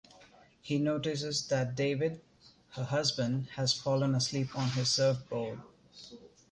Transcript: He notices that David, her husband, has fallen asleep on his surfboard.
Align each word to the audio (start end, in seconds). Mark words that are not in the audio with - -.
He 0.63 0.79
notices 0.79 1.45
that 1.49 1.75
David, 1.75 2.21
her 2.71 2.85
husband, 2.85 3.49
has 3.55 3.71
fallen 3.71 4.15
asleep 4.15 4.57
on 4.57 4.69
his 4.71 4.89
surfboard. 4.89 5.59